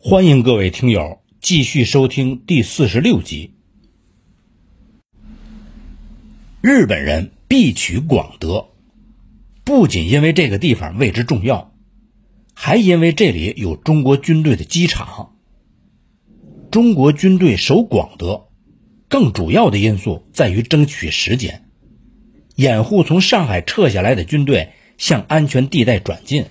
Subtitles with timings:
[0.00, 3.54] 欢迎各位听友继续收听第四十六集。
[6.60, 8.68] 日本人必取广德，
[9.64, 11.74] 不仅因为这个地方位置重要，
[12.54, 15.36] 还因为这里有中国军队的机场。
[16.70, 18.46] 中国军队守广德，
[19.08, 21.68] 更主要的因素在于争取时间，
[22.54, 26.44] 掩护从上海撤下来的军队向安全地带转进。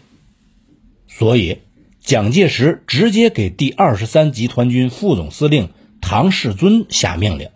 [1.07, 1.59] 所以。
[2.07, 7.49] 蒋介石直接给第二十三集团军副总司令唐世尊下命令：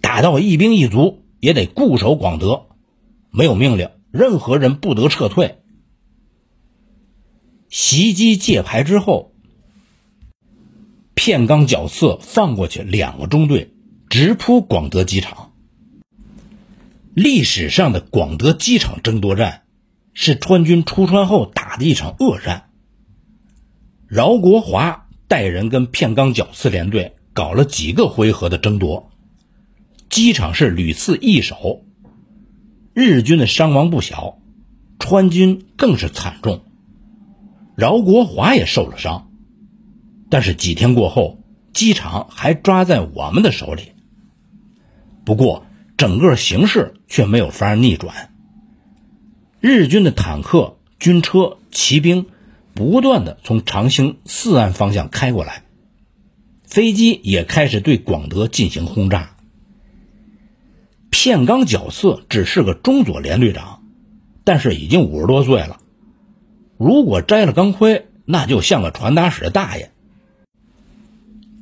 [0.00, 2.66] 打到一兵一卒也得固守广德，
[3.32, 5.58] 没有命令，任何人不得撤退。
[7.68, 9.34] 袭击界牌之后，
[11.16, 13.74] 片冈角次放过去两个中队，
[14.08, 15.54] 直扑广德机场。
[17.14, 19.64] 历史上的广德机场争夺战，
[20.14, 22.65] 是川军出川后打的一场恶战。
[24.08, 29.10] 饶国华带人跟片冈角次联队搞了几个回合的争夺，
[30.08, 31.84] 机场是屡次易手，
[32.94, 34.38] 日军的伤亡不小，
[35.00, 36.62] 川军更是惨重，
[37.74, 39.28] 饶国华也受了伤，
[40.30, 41.40] 但是几天过后，
[41.72, 43.92] 机场还抓在我们的手里。
[45.24, 45.66] 不过
[45.96, 48.32] 整个形势却没有法逆转，
[49.58, 52.26] 日军的坦克、军车、骑兵。
[52.76, 55.64] 不断的从长兴四岸方向开过来，
[56.62, 59.34] 飞机也开始对广德进行轰炸。
[61.08, 63.82] 片冈角次只是个中佐连队长，
[64.44, 65.80] 但是已经五十多岁了。
[66.76, 69.90] 如果摘了钢盔，那就像个传达室的大爷。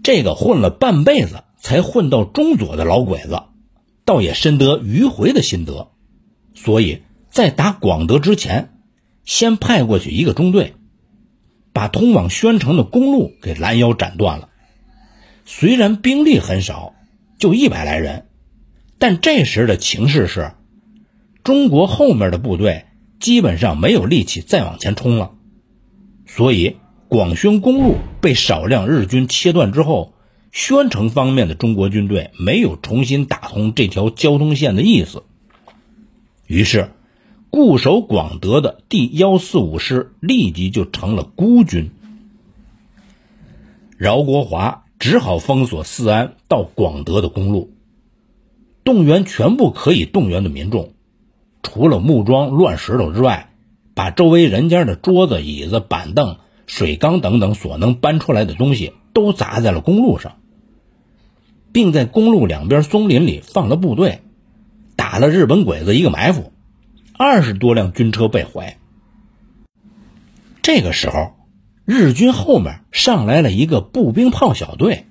[0.03, 3.41] 这个混了半辈子才混到中佐的老鬼子，
[4.05, 5.93] 倒也深得迂回的心得。
[6.57, 8.75] 所以在打广德之前，
[9.25, 10.75] 先派过去一个中队。
[11.75, 14.49] 把通往宣城的公路给拦腰斩断了。
[15.45, 16.95] 虽然兵力很少，
[17.39, 18.25] 就一百来人，
[18.99, 20.53] 但这时的情势是，
[21.43, 22.87] 中国后面的部队
[23.21, 25.33] 基本上没有力气再往前冲了。
[26.25, 26.77] 所以
[27.09, 30.15] 广宣公路被少量日军切断之后，
[30.53, 35.25] 宣城方面的中国军队没有重新打通这条交通线的意思。
[36.47, 36.94] 于是。
[37.55, 41.93] 固守广德的第幺四五师立即就成了孤军，
[43.97, 47.71] 饶国华只好封锁四安到广德的公路，
[48.83, 50.95] 动员全部可以动员的民众，
[51.63, 53.53] 除了木桩、乱石头之外，
[53.95, 60.39] 把周围人家的桌子、椅子、板凳、水缸等等所能搬出来的东西都砸在了公路上，
[61.71, 64.23] 并在公路两边松林里放了部队，
[64.97, 66.51] 打了日本鬼子一个埋伏。
[67.17, 68.77] 二十多辆军车被毁。
[70.63, 71.37] 这个时候，
[71.85, 75.07] 日军后面上来了一个步兵炮小队。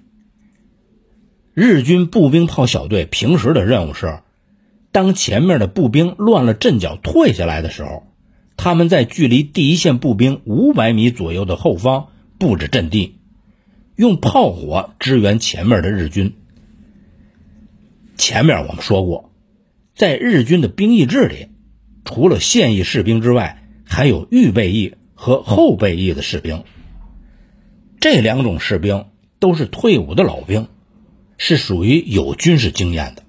[1.54, 4.20] 日军步兵炮小队平时的任务是，
[4.92, 8.04] 当前面的步兵乱了阵脚退下来的时候，
[8.58, 13.18] 他们在距离第一线步兵五百米左右的后方布置阵地，
[13.96, 16.34] 用炮火支援前面的日军。
[18.18, 19.32] 前面我们说过，
[19.96, 21.48] 在日军的兵役制里。
[22.06, 26.64] 除了现役士兵之外，还有预备役和后备役的士兵。
[28.00, 29.06] 这两种士兵
[29.40, 30.68] 都是退伍的老兵，
[31.38, 33.24] 是属于有军事经验的。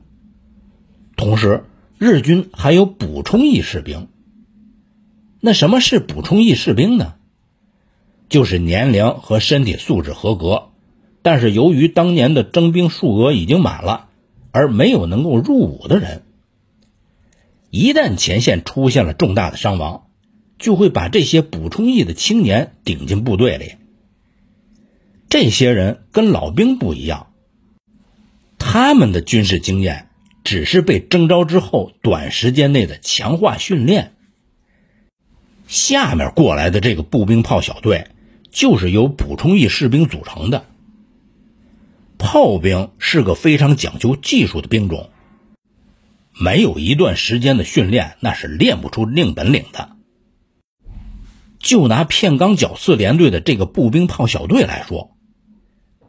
[1.16, 1.64] 同时，
[1.98, 4.08] 日军还有补充役士兵。
[5.40, 7.14] 那什么是补充役士兵呢？
[8.28, 10.70] 就是年龄和身体素质合格，
[11.22, 14.08] 但是由于当年的征兵数额已经满了，
[14.50, 16.23] 而没有能够入伍的人。
[17.74, 20.06] 一旦前线出现了重大的伤亡，
[20.60, 23.72] 就会把这些补充役的青年顶进部队里。
[25.28, 27.32] 这些人跟老兵不一样，
[28.58, 30.08] 他们的军事经验
[30.44, 34.12] 只是被征召之后短时间内的强化训练。
[35.66, 38.06] 下面过来的这个步兵炮小队，
[38.52, 40.64] 就是由补充役士兵组成的。
[42.18, 45.10] 炮兵是个非常讲究技术的兵种。
[46.38, 49.90] 没有一段时间的训练，那是练不出硬本领的。
[51.58, 55.16] 就拿片冈角四连队的这个步兵炮小队来说，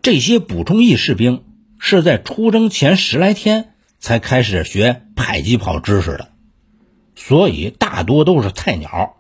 [0.02, 1.44] 这些补充役士兵
[1.80, 6.32] 是在出征前十来天才开始学迫击炮知识的，
[7.16, 9.16] 所以大多都是菜鸟。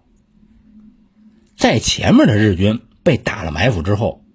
[1.55, 4.25] 在前面的日军被打了埋伏之后，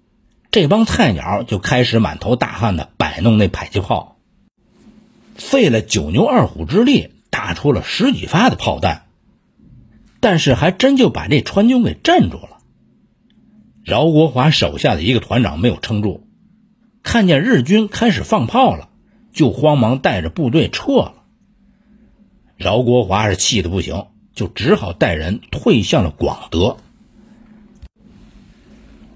[0.49, 4.20] 这帮菜鸟就开始满头大汗的摆弄那迫击炮。
[5.41, 9.07] 费了九牛二虎之力，打出了十几发的炮弹，
[10.19, 12.59] 但是还真就把这川军给镇住了。
[13.83, 16.27] 饶国华手下的一个团长没有撑住，
[17.03, 18.89] 看见日军开始放炮了，
[19.33, 21.15] 就慌忙带着部队撤了。
[22.55, 24.05] 饶国华是气得不行，
[24.35, 26.77] 就只好带人退向了广德。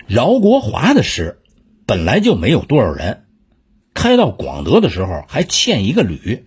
[0.08, 1.40] 饶国华的师
[1.86, 3.25] 本来就没有多少人，
[3.96, 6.46] 开到广德的时候还欠一个旅。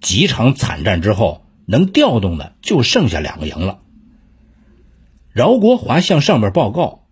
[0.00, 3.78] 几场惨战之后，能调动的就剩下两个营了。
[5.32, 7.04] 饶国华向上边报告。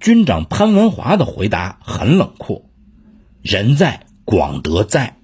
[0.00, 2.68] 军长潘文华的回答很冷酷
[3.40, 5.16] ：“人在广德在。”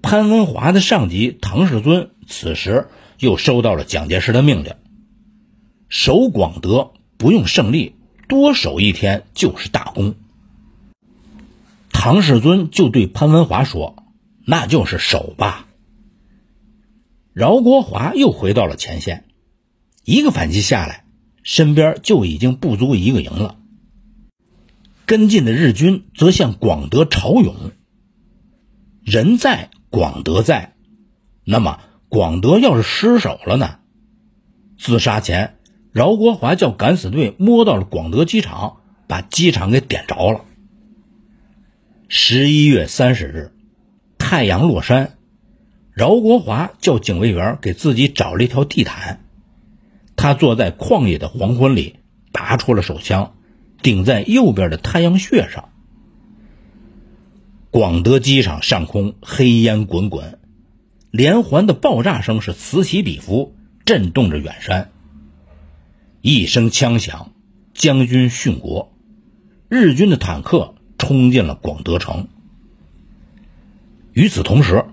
[0.00, 2.86] 潘文华的上级唐世尊此时
[3.18, 4.74] 又收到了蒋介石的命令：
[5.88, 7.96] 守广德不用胜利，
[8.28, 10.14] 多守一天就是大功。
[12.02, 14.06] 唐世尊就对潘文华说
[14.46, 15.68] ：“那就是守吧。”
[17.34, 19.26] 饶国华又回到了前线，
[20.06, 21.04] 一个反击下来。
[21.42, 23.58] 身边就已经不足一个营了，
[25.04, 27.54] 跟进的日军则向广德朝涌。
[29.04, 30.72] 人在广德在，
[31.44, 33.76] 那么广德要是失守了呢？
[34.78, 35.58] 自杀前，
[35.92, 40.46] 饶国华叫敢死队摸到了广德机场，把机场给点着了。
[42.12, 43.52] 十一月三十日，
[44.18, 45.16] 太阳落山，
[45.92, 49.22] 饶国华叫警卫员给自己找了一条地毯。
[50.16, 52.00] 他坐在旷野的黄昏里，
[52.32, 53.36] 拔出了手枪，
[53.80, 55.68] 顶在右边的太阳穴上。
[57.70, 60.40] 广德机场上空黑烟滚滚，
[61.12, 63.54] 连环的爆炸声是此起彼伏，
[63.84, 64.90] 震动着远山。
[66.22, 67.30] 一声枪响，
[67.72, 68.92] 将军殉国，
[69.68, 72.28] 日军的坦克冲进了广德城。
[74.12, 74.84] 与此同时，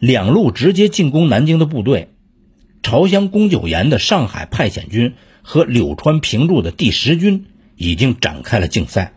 [0.00, 2.08] 两路直接进攻南京的部队。
[2.82, 7.46] 朝香宫九岩的上海派遣军和柳川平助的第十军
[7.76, 9.14] 已经展开了竞赛。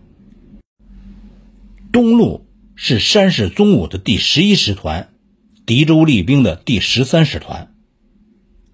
[1.91, 2.45] 东路
[2.75, 5.09] 是山势宗武的第十一师团、
[5.65, 7.73] 敌州立兵的第十三师团、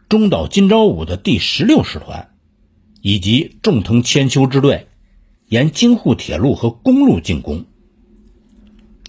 [0.09, 2.31] 中岛金朝武的第十六师团，
[3.01, 4.87] 以及重藤千秋支队，
[5.51, 7.65] 沿京沪铁路和公路进攻。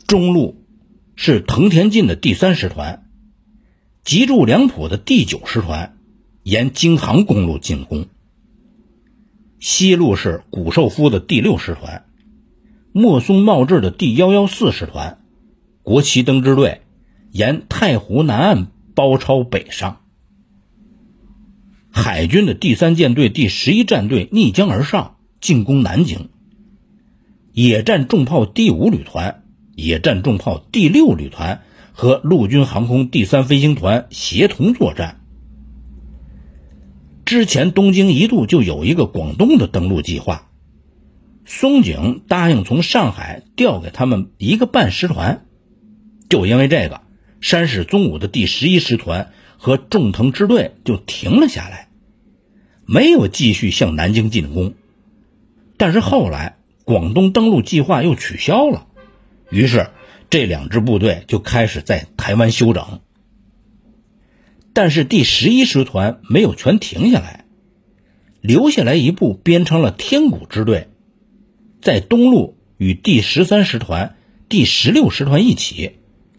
[0.08, 0.66] 中路
[1.14, 3.08] 是藤田进的第三师团。
[4.02, 5.96] 吉住良浦的第九师团
[6.42, 8.06] 沿京杭公路进攻。
[9.60, 12.06] 西路是谷寿夫的第六师团，
[12.90, 15.22] 莫松茂志的第幺幺四师团，
[15.84, 16.80] 国旗灯支队
[17.30, 18.66] 沿太湖南岸
[18.96, 20.00] 包抄北上。
[21.92, 26.30] 海军的第三舰队第十一战队逆江而上进攻南京。
[27.52, 29.42] 野战重炮第五旅团、
[29.74, 31.60] 野战重炮第六旅团。
[31.94, 35.20] 和陆军航空第三飞行团协同作战。
[37.26, 40.50] 之前东京一度就有一个广东的登陆计划，
[41.44, 45.44] 松井答应从上海调给他们一个半师团，
[46.30, 47.02] 就因为这个，
[47.42, 51.90] 山势宗武的第十一师团和重藤支队就停了下来，
[52.86, 54.72] 没有继续向南京进攻。
[55.82, 58.86] 但是后来广东登陆计划又取消了，
[59.50, 59.88] 于是。
[60.30, 63.00] 这两支部队就开始在台湾休整，
[64.72, 67.44] 但是第十一师团没有全停下来，
[68.40, 70.88] 留下来一部编成了天谷支队，
[71.82, 74.16] 在东路与第十三师团、
[74.48, 75.96] 第十六师团一起，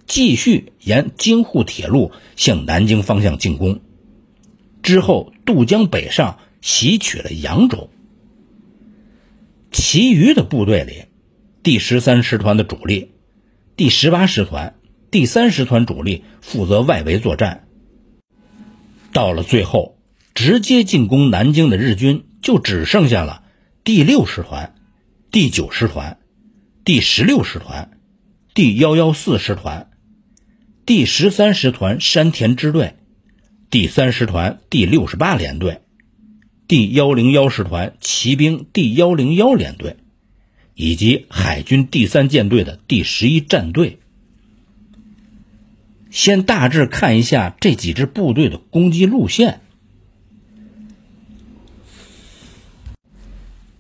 [0.08, 3.82] 继续沿京沪铁路向南京方向进攻，
[4.82, 7.92] 之后渡江北上，袭取了扬州。
[9.74, 11.06] 其余的部队里，
[11.64, 13.10] 第十三师团的主力。
[13.76, 14.76] 第十八师团、
[15.10, 17.68] 第三师团主力负责外围作战。
[19.12, 19.98] 到了最后，
[20.36, 23.44] 直接进攻南京的日军就只剩下了
[23.84, 24.76] 第六师团、
[25.32, 26.20] 第九师团、
[26.86, 27.98] 第十六师团、
[28.54, 29.90] 第幺幺四师团、
[30.86, 32.94] 第十三师团山田支队、
[33.72, 35.82] 第三师团第六十八联队、
[36.68, 39.98] 第幺零幺师团骑兵第幺零幺联队。
[40.76, 44.00] 以及海军第三舰队的第十一战队，
[46.10, 49.62] 先大致看一下这几支部队的攻击路线。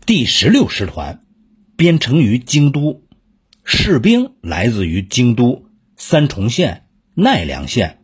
[0.05, 1.23] 第十六师团
[1.75, 3.01] 编成于京都，
[3.63, 5.65] 士兵来自于京都、
[5.97, 6.85] 三重县、
[7.15, 8.03] 奈良县。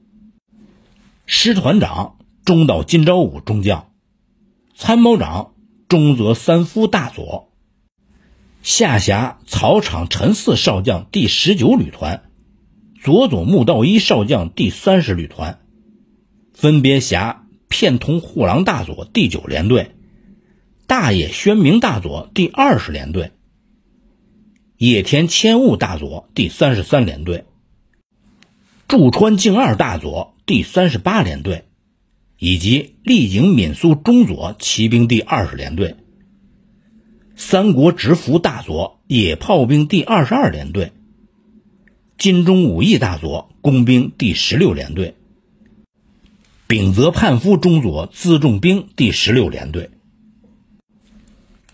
[1.28, 3.89] 师团长中岛金朝武中将，
[4.82, 5.56] 参谋长
[5.90, 7.52] 中泽三夫大佐。
[8.64, 12.24] 下辖草场陈四少将第十九旅团，
[13.04, 15.60] 佐佐木道一少将第三十旅团，
[16.54, 19.92] 分别辖片桐护郎大佐第九联队、
[20.88, 23.34] 大野宣明大佐第二十联队、
[24.78, 27.44] 野田千务大佐第三十三联队、
[28.88, 31.66] 驻川敬二大佐第三十八联队，
[32.40, 35.98] 以及丽景闽苏中佐骑兵第二十联队、
[37.36, 40.94] 三国直服大佐野炮兵第二十二联队、
[42.18, 45.16] 金中武义大佐工兵第十六联队。
[46.66, 49.90] 丙泽判夫中佐辎重兵第十六联队，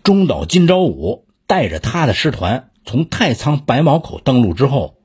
[0.04, 4.98] 中岛今朝武带着他的师团从太仓白毛口登陆之后，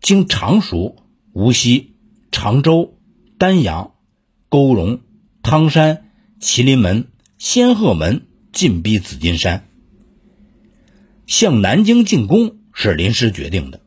[0.00, 0.96] 经常熟、
[1.32, 1.96] 无锡、
[2.30, 2.98] 常州、
[3.38, 3.94] 丹阳、
[4.50, 4.98] 沟荣、
[5.42, 7.06] 汤山、麒麟门、
[7.38, 9.68] 仙鹤门进逼紫金山。
[11.28, 13.80] 向南京进攻是临时决定的，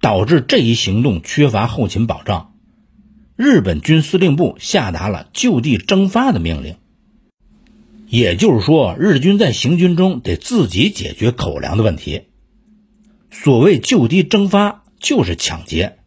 [0.00, 2.52] 导致这一行动缺乏后勤保障。
[3.36, 6.74] 日本军司令部下达了就地蒸发的命令，
[8.08, 12.22] 也就是说，日军在行军中得自己解决口粮的问题。
[13.30, 15.99] 所谓就地蒸发，就是抢劫。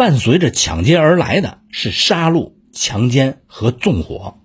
[0.00, 4.38] 伴随着抢劫而来的是杀戮、强奸和纵火。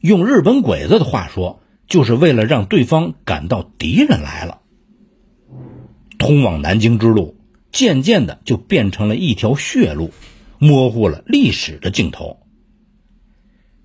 [0.00, 4.60] 用日本鬼子的话说，就是为了让对方感到敌人来了。
[6.18, 7.38] 通往南京之路
[7.72, 10.10] 渐渐的就变成了一条血路。
[10.58, 12.40] 模糊了历史的镜头。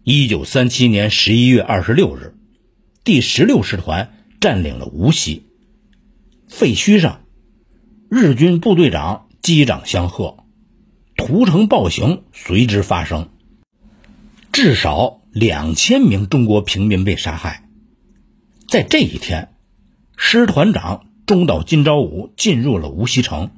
[0.03, 2.35] 一九三七年十一月二十六日，
[3.05, 4.11] 第十六师团
[4.41, 5.45] 占领了无锡。
[6.49, 7.21] 废墟上，
[8.09, 10.35] 日军部队长击掌相贺，
[11.19, 13.27] 屠城暴行随之发生，
[14.53, 17.67] 至少两千名中国平民被杀害。
[18.69, 19.49] 在这一天，
[20.15, 23.51] 师团长中岛今朝武进入了无锡城。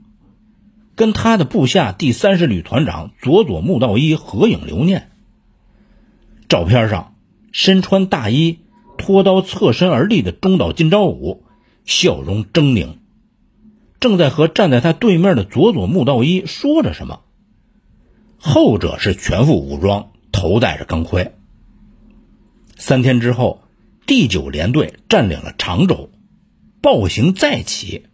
[0.95, 5.11] 跟他的部下第三十旅团长佐佐木道一合影留念。
[6.49, 7.13] 照片上，
[7.51, 8.57] 身穿大衣、
[8.97, 11.43] 拖刀侧身而立的中岛今朝武，
[11.85, 12.95] 笑容狰狞，
[13.99, 17.21] 正在和站在他对面的佐佐木道一说着什么。
[18.43, 21.35] 后者是全副武装，头戴着钢盔。
[22.75, 23.61] 三天之后，
[24.07, 26.09] 第九联队占领了常州，
[26.81, 28.07] 暴行再起，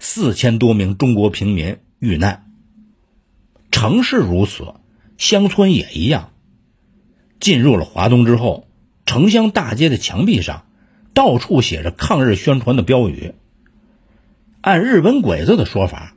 [0.00, 1.78] 四千多名中国平民。
[2.00, 2.50] 遇难，
[3.70, 4.74] 城市如此，
[5.16, 6.30] 乡村也一样。
[7.38, 8.68] 进入了华东之后，
[9.06, 10.66] 城乡大街的墙壁上，
[11.14, 13.34] 到处写着抗日宣传的标语。
[14.60, 16.16] 按日本鬼子的说法，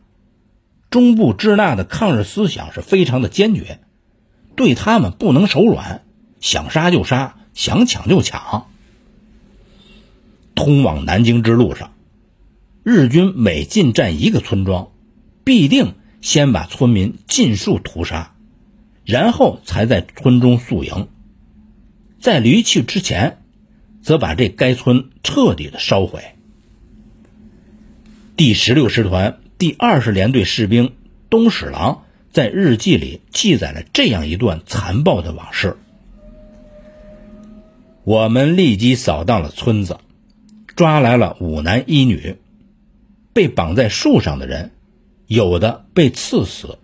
[0.91, 3.79] 中部支那的抗日思想是非常的坚决，
[4.55, 6.03] 对他们不能手软，
[6.39, 8.67] 想杀就杀，想抢就抢。
[10.53, 11.93] 通往南京之路上，
[12.83, 14.89] 日军每进占一个村庄。
[15.43, 18.36] 必定先把村民尽数屠杀，
[19.03, 21.07] 然后才在村中宿营。
[22.19, 23.41] 在离去之前，
[24.03, 26.21] 则把这该村彻底的烧毁。
[28.38, 30.94] 第十六师团第二十联队士兵
[31.30, 35.77] 东史郎在日记里记载了这样一段残暴的往事：
[38.03, 40.00] 我们立即扫荡了村子，
[40.75, 42.38] 抓来了五男一女，
[43.34, 44.72] 被绑在树上的人。
[45.27, 46.80] 有的被刺死，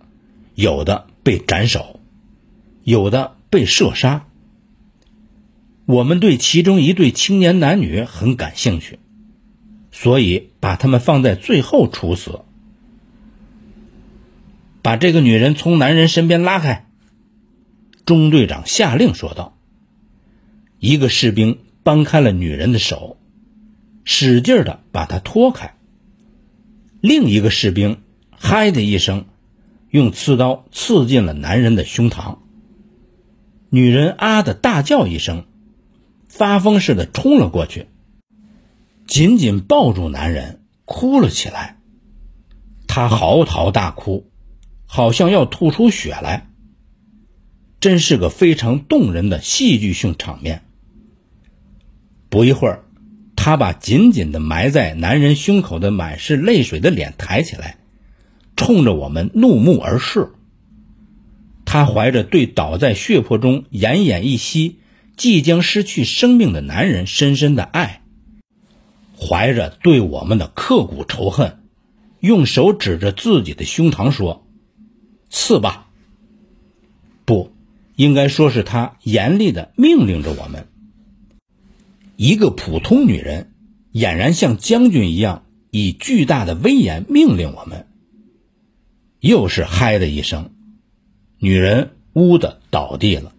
[0.54, 1.98] 有的被斩首，
[2.84, 4.24] 有的被射杀。
[5.84, 9.00] 我们对其中一对青年男女很感兴趣，
[9.90, 12.42] 所以把他们放在最后处死。
[14.88, 16.86] 把这个女人从男人身边拉开。
[18.06, 19.58] 中队长下令说道。
[20.78, 23.18] 一个士兵搬开了女人的手，
[24.02, 25.74] 使劲的把她拖开。
[27.02, 28.00] 另一个士兵。
[28.30, 29.26] 嗨的一声，
[29.90, 32.38] 用刺刀刺进了男人的胸膛。
[33.68, 35.44] 女人啊的大叫一声，
[36.28, 37.88] 发疯似的冲了过去，
[39.06, 41.76] 紧紧抱住男人，哭了起来。
[42.86, 44.30] 她嚎啕大哭，
[44.88, 46.48] 好像要吐出血来。
[47.78, 50.64] 真是个非常动人的戏剧性场面。
[52.28, 52.84] 不一会儿，
[53.36, 57.78] 她把紧紧的埋在男人胸口的满是泪水的脸抬起来。
[58.56, 60.30] 冲着我们怒目而视，
[61.64, 64.80] 他怀着对倒在血泊中奄奄一息、
[65.16, 68.02] 即将失去生命的男人深深的爱，
[69.16, 71.60] 怀着对我们的刻骨仇恨，
[72.18, 74.44] 用手指着自己的胸膛说
[75.30, 75.88] ：“刺吧！”
[77.24, 77.50] 不，
[77.96, 80.66] 应该说是他严厉的命令着我们。
[82.16, 83.52] 一个普通女人，
[83.92, 87.86] 俨然像将军一样，以巨大的威严命令我们。
[89.20, 90.50] 又是嗨的一声，
[91.38, 93.34] 女人呜的倒地了，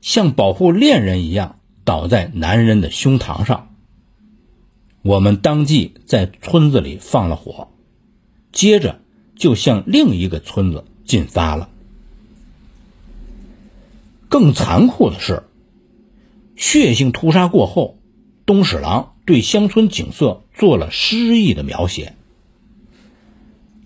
[0.00, 3.74] 像保护恋人一样倒在男人的胸膛上。
[5.02, 7.68] 我们当即在村子里放了火，
[8.50, 9.00] 接着
[9.36, 11.68] 就向另一个村子进发了。
[14.28, 15.44] 更残酷的是，
[16.56, 17.98] 血腥屠杀过后，
[18.44, 22.14] 东史郎对乡村景色做了诗意的描写。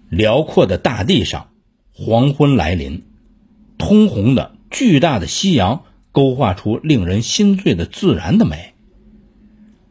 [0.09, 1.51] 辽阔的大地上，
[1.93, 3.05] 黄昏来临，
[3.79, 8.75] 通红的巨大的夕阳勾画出令人心醉的自然的美。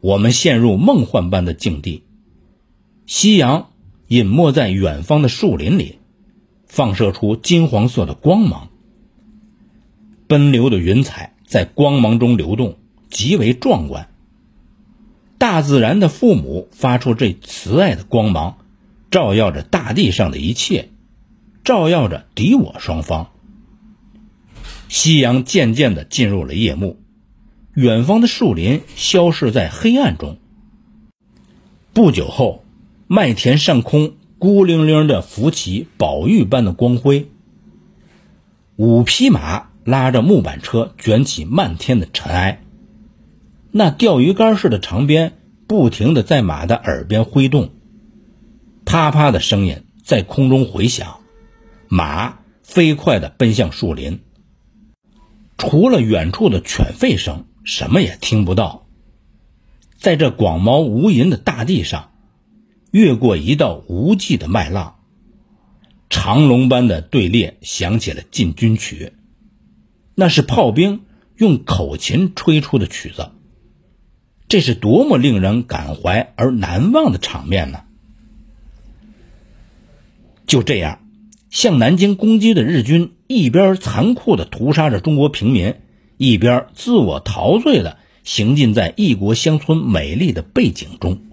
[0.00, 2.02] 我们陷入梦幻般的境地，
[3.06, 3.69] 夕阳
[4.10, 6.00] 隐没在远方的树林里，
[6.66, 8.68] 放射出金黄色的光芒。
[10.26, 12.76] 奔流的云彩在光芒中流动，
[13.08, 14.08] 极为壮观。
[15.38, 18.58] 大自然的父母发出这慈爱的光芒，
[19.12, 20.88] 照耀着大地上的一切，
[21.62, 23.30] 照耀着敌我双方。
[24.88, 26.98] 夕阳渐渐的进入了夜幕，
[27.74, 30.38] 远方的树林消失在黑暗中。
[31.92, 32.59] 不久后，
[33.12, 37.28] 麦田上空孤零零的浮起宝玉般的光辉。
[38.76, 39.68] 五匹马。
[39.82, 42.62] 拉着木板车卷起漫天的尘埃，
[43.72, 47.70] 那钓鱼竿似的长鞭不停的在马的耳边挥动，
[48.84, 51.20] 啪啪的声音在空中回响，
[51.88, 54.20] 马飞快的奔向树林。
[55.56, 58.86] 除了远处的犬吠声，什么也听不到。
[59.98, 62.09] 在这广袤无垠的大地上，
[62.90, 64.96] 越过一道无际的麦浪，
[66.08, 69.12] 长龙般的队列响起了进军曲。
[70.14, 71.02] 那是炮兵
[71.36, 73.30] 用口琴吹出的曲子，
[74.48, 77.84] 这是多么令人感怀而难忘的场面呢？
[80.46, 80.98] 就这样，
[81.48, 85.76] 向南京攻击的日军一边残酷的屠杀着中国平民，
[86.16, 91.29] 一边自我陶醉的行进在异国乡村美丽的背景中。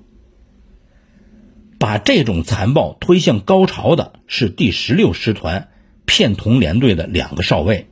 [1.87, 5.69] 把这种残暴推向高潮的是第十六师团
[6.05, 7.87] 片桐联队的两个少尉。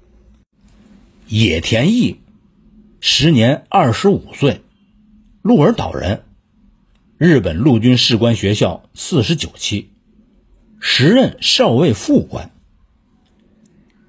[1.29, 2.17] 野田义，
[2.99, 4.59] 时年二十五岁，
[5.41, 6.23] 鹿儿岛人，
[7.17, 9.91] 日本陆军士官学校四十九期，
[10.81, 12.51] 时任少尉副官。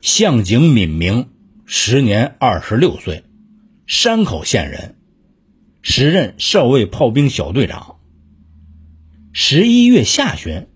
[0.00, 1.28] 向井敏明，
[1.64, 3.22] 时年二十六岁，
[3.86, 4.96] 山口县人，
[5.80, 7.95] 时任少尉炮兵小队长。
[9.38, 10.66] 十一月下旬，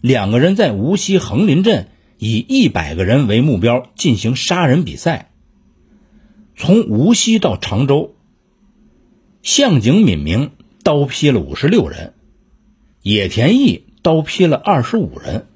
[0.00, 1.88] 两个人在无锡横林镇
[2.18, 5.32] 以一百个人为目标进行杀人比赛。
[6.54, 8.14] 从无锡到常州，
[9.42, 10.52] 向井敏明
[10.84, 12.14] 刀劈了五十六人，
[13.02, 15.48] 野田毅刀劈了二十五人。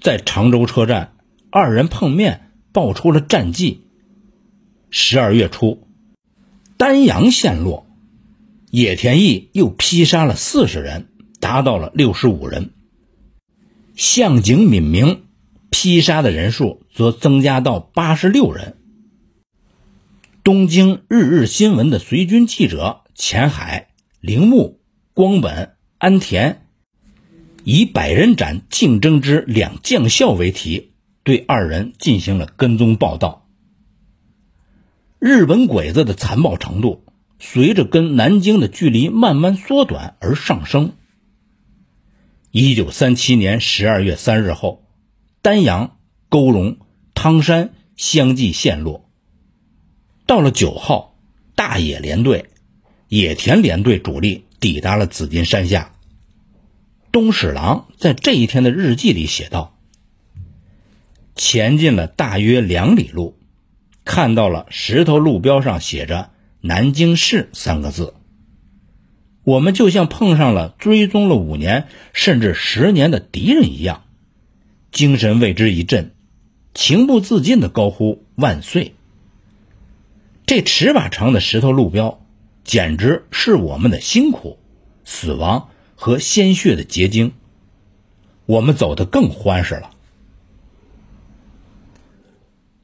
[0.00, 1.12] 在常州车站，
[1.48, 3.82] 二人碰面，报出了战绩。
[4.90, 5.86] 十二月初，
[6.76, 7.86] 丹阳陷落，
[8.72, 11.06] 野田毅又劈杀了四十人，
[11.40, 12.70] 达到了六十五人。
[13.96, 15.24] 向井敏明
[15.70, 18.76] 劈杀的人数则增加到八十六人。
[20.42, 23.88] 东京日日新闻的随军记者浅海、
[24.20, 24.80] 铃木、
[25.12, 26.62] 光本、安田，
[27.62, 30.92] 以“百人斩竞争之两将校”为题，
[31.24, 33.46] 对二人进行了跟踪报道。
[35.18, 37.04] 日本鬼子的残暴程度，
[37.38, 40.94] 随着跟南京的距离慢慢缩短而上升。
[42.52, 44.82] 一九三七年十二月三日后，
[45.40, 46.78] 丹阳、沟龙、
[47.14, 49.08] 汤山相继陷落。
[50.26, 51.16] 到了九号，
[51.54, 52.50] 大野联队、
[53.06, 55.92] 野田联队主力抵达了紫金山下。
[57.12, 59.78] 东史郎在这一天的日记里写道
[61.36, 63.38] ：“前进了大约两里路，
[64.04, 66.32] 看到了石头路标上写着
[66.62, 68.14] ‘南京市’三个字。
[69.50, 74.04] 我们就像碰上了追踪了五年甚至十年的敌人一样，
[74.92, 76.14] 精神为之一振，
[76.72, 78.94] 情不自禁的高呼‘万岁’。”
[80.46, 82.24] 这尺把长的石头路标，
[82.62, 84.60] 简直是我们的辛苦、
[85.04, 87.32] 死亡和鲜血的结晶。
[88.46, 89.90] 我们走得更欢实了。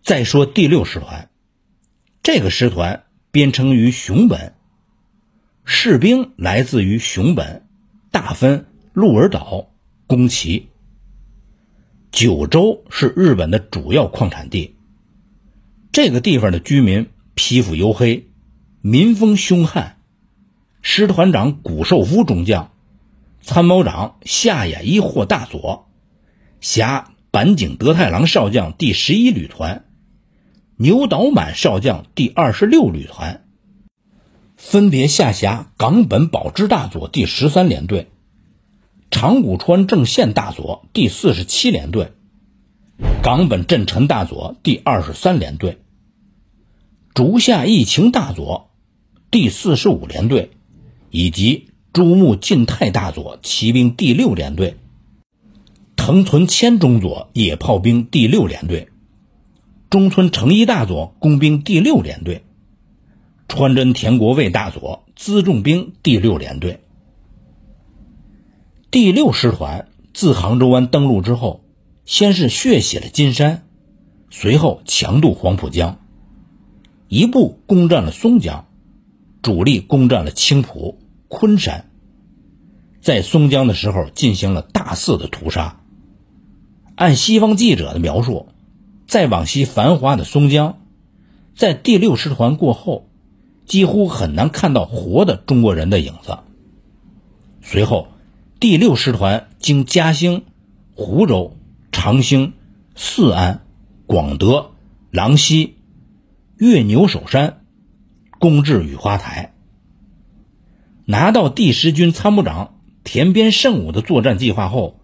[0.02, 1.30] 再说第六师团，
[2.24, 4.55] 这个师团编成于熊本，
[5.68, 7.66] 士兵来自于熊本、
[8.12, 9.72] 大分、鹿儿岛、
[10.06, 10.68] 宫崎。
[12.12, 14.76] 九州是日本的主要矿产地，
[15.90, 17.08] 这个地方的居民。
[17.34, 18.30] 皮肤黝黑，
[18.80, 19.98] 民风凶悍。
[20.80, 22.72] 师团长谷寿夫中将，
[23.42, 25.90] 参谋长下野一霍大佐，
[26.60, 29.84] 辖板井德太郎少将第十一旅团，
[30.76, 33.45] 牛岛满少将第二十六旅团，
[34.56, 38.08] 分别下辖冈本宝之大佐第十三联队、
[39.10, 42.12] 长谷川正宪大佐第四十七联队、
[43.22, 45.78] 冈本镇臣大佐第二十三联队、
[47.12, 48.70] 竹下义晴大佐
[49.30, 50.50] 第四十五联队，
[51.10, 54.76] 以及朱木进太大佐骑兵第六联队、
[55.96, 58.88] 藤村千中佐野炮兵第六联队、
[59.90, 62.42] 中村诚一大佐工兵第六联队。
[63.48, 66.80] 川真田国卫大佐辎重兵第六联队，
[68.90, 71.64] 第六师团自杭州湾登陆之后，
[72.04, 73.66] 先是血洗了金山，
[74.30, 76.00] 随后强渡黄浦江，
[77.08, 78.66] 一部攻占了松江，
[79.40, 81.88] 主力攻占了青浦、昆山，
[83.00, 85.80] 在松江的时候进行了大肆的屠杀。
[86.96, 88.48] 按西方记者的描述，
[89.06, 90.80] 再往西繁华的松江，
[91.54, 93.08] 在第六师团过后。
[93.66, 96.38] 几乎很难看到活的中国人的影子。
[97.60, 98.08] 随后，
[98.60, 100.44] 第六师团经嘉兴、
[100.94, 101.56] 湖州、
[101.92, 102.54] 长兴、
[102.94, 103.66] 四安、
[104.06, 104.70] 广德、
[105.10, 105.74] 郎溪，
[106.56, 107.60] 越牛首山，
[108.38, 109.52] 攻至雨花台，
[111.04, 115.00] 拿到第十军参谋长田边胜武的作战计划后，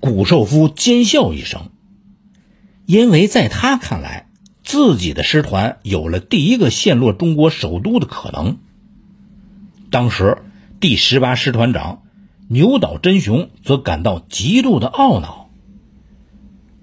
[0.00, 1.70] 谷寿夫尖笑一声，
[2.86, 4.29] 因为在他看来。
[4.70, 8.58] 自己的师团有了第一个陷落中国首都的可能。
[9.90, 10.38] 当时，
[10.78, 12.04] 第十八师团长
[12.46, 15.50] 牛岛真雄则感到极度的懊恼。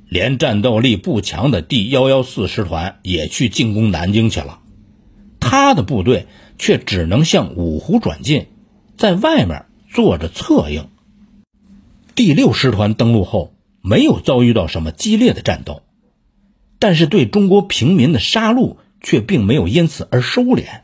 [0.09, 4.59] 连战斗力不强的第幺幺四师团也去进攻南京去了，
[5.39, 8.47] 他的部队却只能向五湖转进，
[8.97, 10.89] 在外面坐着策应。
[12.15, 15.83] 第六师团登陆后，没有遭遇到什么激烈的战斗。
[16.79, 20.81] 但是对中国平民的杀戮却并没有因此而收敛。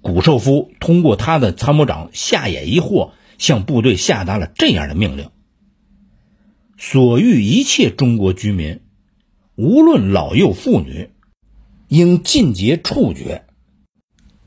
[0.00, 5.30] 谷寿夫通过他的参谋长夏野一货，向部队下达了这样的命令：
[6.76, 8.80] 所遇一切中国居民，
[9.56, 11.10] 无论老幼妇女，
[11.88, 13.44] 应尽皆处决。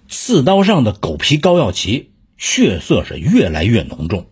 [0.08, 4.28] 刺刀上的狗皮膏药旗，血色是越来越浓重。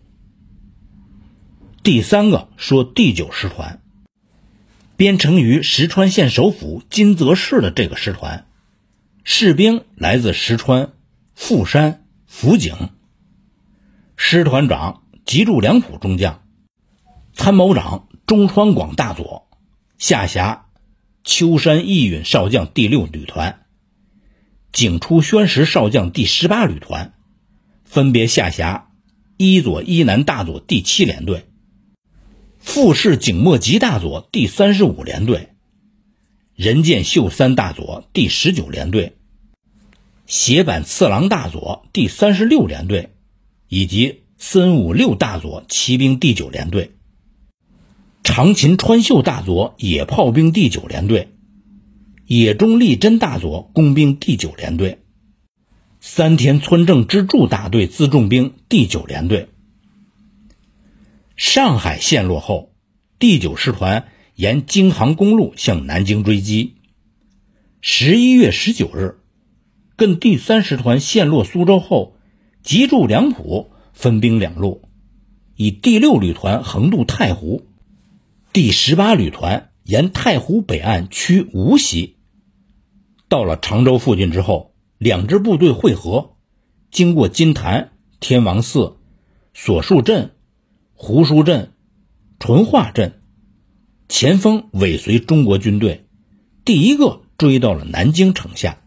[1.82, 3.79] 第三个说第九师团。
[5.00, 8.46] 编成于石川县首府金泽市的这个师团，
[9.24, 10.92] 士兵来自石川、
[11.34, 12.90] 富山、福井。
[14.14, 16.42] 师团长吉住良辅中将，
[17.32, 19.48] 参谋长中川广大佐，
[19.96, 20.66] 下辖
[21.24, 23.62] 秋山义允少将第六旅团，
[24.70, 27.14] 景出宣实少将第十八旅团，
[27.86, 28.90] 分别下辖
[29.38, 31.49] 伊佐伊南大佐第七联队。
[32.72, 35.48] 富士景墨吉大佐第三十五联队，
[36.54, 39.16] 人见秀三大佐第十九联队，
[40.28, 43.10] 斜坂次郎大佐第三十六联队，
[43.66, 46.92] 以及森武六大佐骑兵第九联队，
[48.22, 51.32] 长秦川秀大佐野炮兵第九联队，
[52.28, 55.00] 野中立真大佐工兵第九联队，
[55.98, 59.48] 三田村正之助大队辎重兵第九联队。
[61.40, 62.74] 上海陷落后，
[63.18, 66.76] 第九师团沿京杭公路向南京追击。
[67.80, 69.20] 十一月十九日，
[69.96, 72.18] 跟第三师团陷落苏州后，
[72.62, 74.82] 急住两浦分兵两路，
[75.56, 77.70] 以第六旅团横渡太湖，
[78.52, 82.18] 第十八旅团沿太湖北岸趋无锡。
[83.30, 86.36] 到了常州附近之后，两支部队会合，
[86.90, 88.98] 经过金坛、天王寺、
[89.54, 90.32] 所树镇。
[91.02, 91.72] 胡书镇、
[92.38, 93.22] 淳化镇，
[94.10, 96.04] 前锋尾随中国军队，
[96.66, 98.82] 第一个追到了南京城下。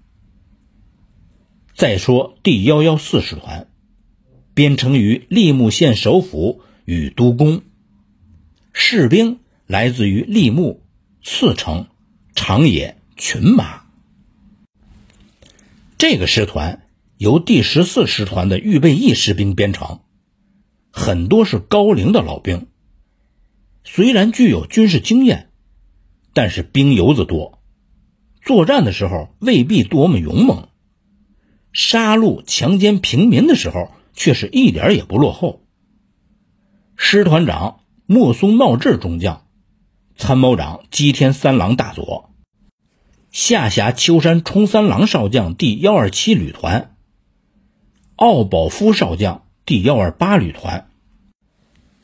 [1.74, 3.68] 再说第幺幺四师团，
[4.54, 7.64] 编成于利木县首府与都宫，
[8.74, 10.84] 士兵来自于利木、
[11.24, 11.88] 次城、
[12.36, 13.82] 长野、群马。
[15.98, 16.86] 这个师团
[17.18, 20.02] 由第十四师团的预备役士兵编成。
[20.96, 22.68] 很多是高龄的老兵，
[23.84, 25.50] 虽然具有军事经验，
[26.34, 27.60] 但是兵油子多，
[28.44, 30.70] 作战的时候未必多么勇猛，
[31.72, 35.64] 杀戮强奸平民的时候却是一点也不落后。
[36.96, 39.48] 师团长莫松茂志中将，
[40.16, 42.30] 参谋长吉田三郎大佐，
[43.32, 46.96] 下辖秋山冲三郎少将第幺二七旅团，
[48.16, 49.43] 奥保夫少将。
[49.66, 50.90] 第幺二八旅团。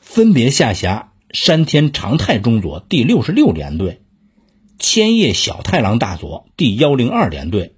[0.00, 4.00] 分别下辖山田长泰中佐第六十六联队、
[4.78, 7.74] 千叶小太郎大佐第幺零二联队、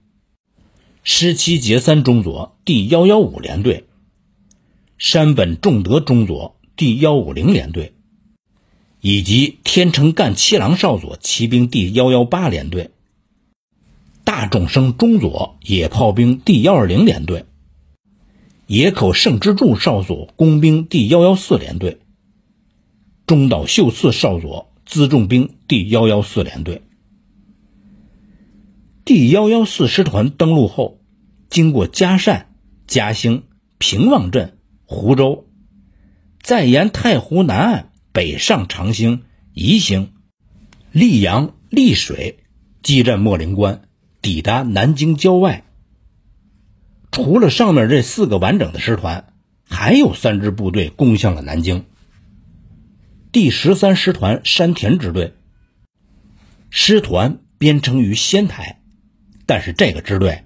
[1.02, 3.86] 十七节三中佐第幺幺五联队、
[4.98, 7.92] 山本重德中佐第幺五零联队，
[9.00, 12.92] 以及天成干七郎少佐骑兵第幺幺八联队、
[14.22, 17.44] 大众生中佐野炮兵第幺二零联队、
[18.72, 22.00] 野口胜之助少佐工兵第幺幺四联队、
[23.26, 26.80] 中岛秀次少佐辎重兵第幺幺四联队。
[29.04, 31.02] 第幺幺四师团登陆后，
[31.50, 32.54] 经过嘉善、
[32.86, 33.42] 嘉兴、
[33.76, 34.56] 平望镇、
[34.86, 35.44] 湖州，
[36.40, 40.14] 再沿太湖南岸北上长兴、宜兴、
[40.94, 42.38] 溧阳、溧水，
[42.82, 43.82] 激战莫陵关，
[44.22, 45.66] 抵达南京郊外。
[47.12, 49.32] 除了上面这四个完整的师团，
[49.68, 51.84] 还有三支部队攻向了南京。
[53.30, 55.34] 第十三师团山田支队，
[56.70, 58.80] 师团编成于仙台。
[59.44, 60.44] 但是这个支队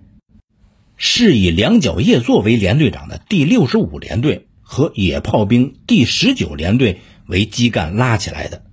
[0.96, 8.64] 是以两角叶作为连队长的第六十五联队和野炮兵第十九联队为基干拉起来的，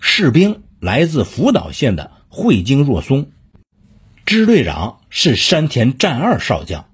[0.00, 3.32] 士兵来自福岛县的汇京若松，
[4.24, 6.85] 支队长是山田战二少将。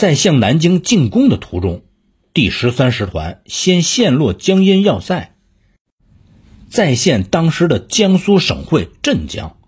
[0.00, 1.82] 在向南京进攻的途中，
[2.32, 5.34] 第十三师团先陷落江阴要塞，
[6.70, 9.58] 再现当时的江苏省会镇江。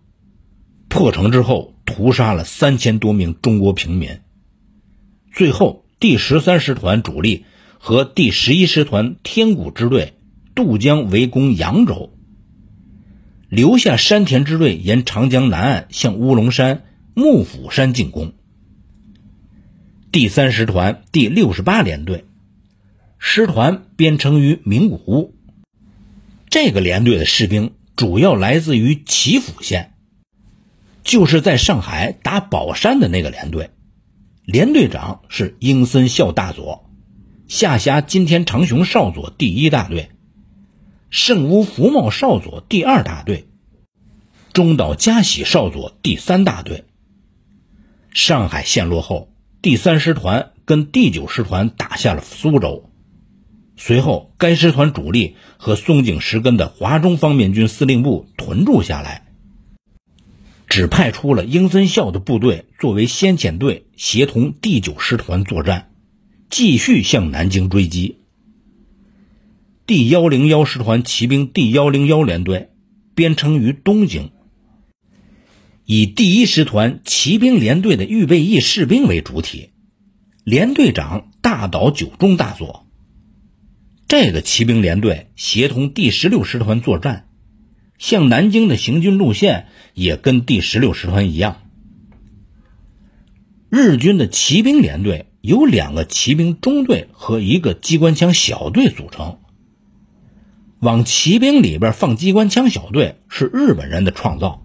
[0.89, 4.21] 破城之后，屠杀了三千多名中国平民。
[5.35, 7.45] 最后，第十三师团主力
[7.77, 10.15] 和第十一师团天谷支队
[10.55, 12.17] 渡江围攻扬州，
[13.51, 18.33] 留下山田支队沿长江南岸向乌龙山、幕府山进攻。
[20.13, 22.27] 第三师团第六十八联队，
[23.19, 25.35] 师团编成于名古屋。
[26.51, 29.95] 这个连队的士兵主要来自于岐阜县。
[31.03, 33.71] 就是在上海打宝山的那个连队，
[34.45, 36.91] 连队长是英森孝大佐，
[37.49, 40.11] 下辖今天长雄少佐第一大队，
[41.09, 43.47] 圣屋福茂少佐第二大队，
[44.53, 46.85] 中岛嘉喜少佐第三大队。
[48.13, 49.32] 上海陷落后，
[49.63, 52.91] 第三师团跟第九师团打下了苏州，
[53.77, 59.29] 随后该师团主力和松井石根的华中方面军司令部屯驻下来。
[60.67, 65.93] 只派出了英森孝的部队作为先遣队，协同第九师团作战，
[66.51, 68.19] 继续向南京追击。
[69.87, 72.71] 第幺零幺师团骑兵第幺零幺联队
[73.15, 74.33] 编成于东京，
[75.85, 79.71] 以第一师团骑兵联队的预备役士兵为主体，
[80.45, 82.87] 连队长大岛久中大佐。
[84.09, 87.29] 这个骑兵联队协同第十六师团作战。
[87.99, 91.63] 向南京的行军路线也跟第十六师团一样。
[93.71, 99.39] 日军的骑兵连队由两个骑兵中队和一个机关枪小队组成。
[100.81, 104.62] 往骑兵里边放机关枪小队是日本人的创造。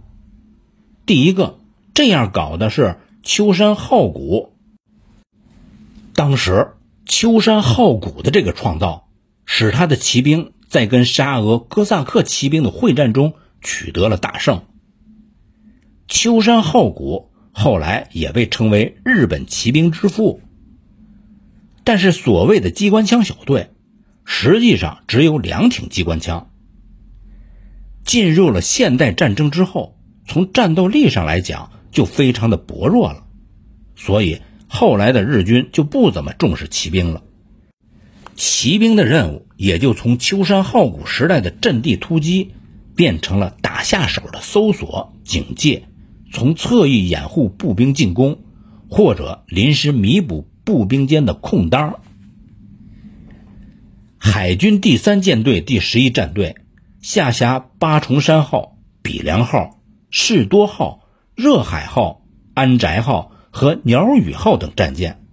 [1.07, 1.57] 第一个
[1.93, 4.53] 这样搞的是秋山浩古。
[6.13, 6.73] 当时
[7.05, 9.07] 秋山浩古的这个创造，
[9.45, 10.51] 使他的骑兵。
[10.67, 14.65] 在跟沙俄哥萨克骑兵的会战中取得了大胜。
[16.09, 20.41] 秋山浩古后来也被称为日本骑兵之父。
[21.85, 23.69] 但是所谓的机关枪小队，
[24.25, 26.51] 实际上只有两挺机关枪。
[28.03, 29.96] 进入了现代战争之后，
[30.27, 33.23] 从战斗力上来讲就非常的薄弱了，
[33.95, 37.23] 所以后来的日军就不怎么重视骑兵了。
[38.35, 42.51] 骑兵的任务也就从秋山浩古时代的阵地突击，
[42.95, 45.87] 变成了打下手的搜索、警戒，
[46.31, 48.39] 从侧翼掩护步兵进攻，
[48.89, 51.99] 或者临时弥补步兵间的空当。
[54.19, 56.57] 海军第三舰队第十一战队
[57.01, 59.76] 下辖八重山号、比良号、
[60.09, 65.23] 士多号、热海号、安宅号和鸟羽号等战舰。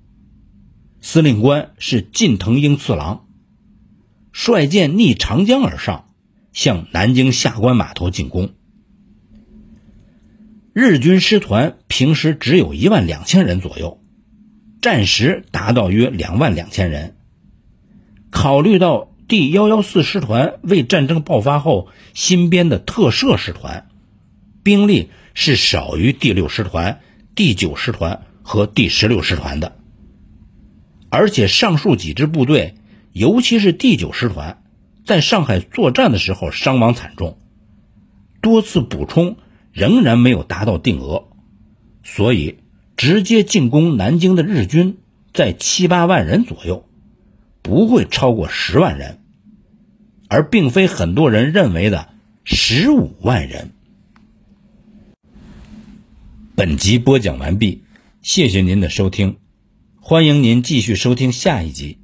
[1.00, 3.26] 司令官是近藤英次郎，
[4.32, 6.08] 率舰逆长江而上，
[6.52, 8.54] 向南京下关码头进攻。
[10.72, 14.00] 日军师团平时只有一万两千人左右，
[14.80, 17.16] 战时达到约两万两千人。
[18.30, 23.88] 考虑到第幺幺四师团为战争爆发后新编的特设师团，
[24.64, 27.00] 兵力是少于第六师团、
[27.36, 29.76] 第九师团和第十六师团的。
[31.10, 32.74] 而且上述几支部队，
[33.12, 34.64] 尤其是第九师团，
[35.04, 37.38] 在上海作战的时候伤亡惨重，
[38.40, 39.36] 多次补充
[39.70, 41.28] 仍然没有达到定额，
[42.02, 42.60] 所以
[42.96, 44.96] 直接进攻南京的日军
[45.34, 46.88] 在七八万人左右，
[47.60, 49.20] 不会超过十万人，
[50.28, 52.08] 而并非很多人认为的
[52.44, 53.73] 十五万人。
[56.56, 57.82] 本集播讲完毕，
[58.22, 59.38] 谢谢您的收听，
[60.00, 61.98] 欢迎您继续收听下一集。